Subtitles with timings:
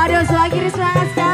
[0.00, 1.29] Waduh, selagi semangat sekali.